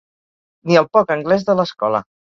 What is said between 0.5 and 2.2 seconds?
Ni el poc anglès de l'escola.